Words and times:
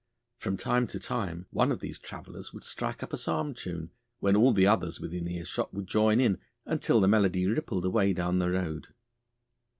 From 0.39 0.57
time 0.57 0.87
to 0.87 0.99
time 0.99 1.45
one 1.51 1.71
of 1.71 1.79
these 1.79 1.99
travellers 1.99 2.51
would 2.51 2.63
strike 2.63 3.03
up 3.03 3.13
a 3.13 3.17
psalm 3.17 3.53
tune, 3.53 3.91
when 4.19 4.35
all 4.35 4.51
the 4.51 4.65
others 4.65 4.99
within 4.99 5.27
earshot 5.27 5.75
would 5.75 5.85
join 5.85 6.19
in, 6.19 6.39
until 6.65 6.99
the 7.01 7.07
melody 7.07 7.45
rippled 7.45 7.85
away 7.85 8.11
down 8.11 8.39
the 8.39 8.49
road. 8.49 8.87